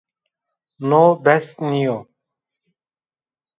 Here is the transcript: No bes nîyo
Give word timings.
No 0.89 1.01
bes 1.27 1.45
nîyo 1.69 1.97